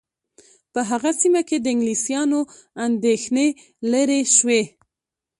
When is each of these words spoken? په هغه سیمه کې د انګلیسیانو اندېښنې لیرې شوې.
په 0.73 0.79
هغه 0.89 1.11
سیمه 1.21 1.41
کې 1.49 1.57
د 1.59 1.65
انګلیسیانو 1.73 2.39
اندېښنې 2.85 3.47
لیرې 3.91 4.21
شوې. 4.35 4.61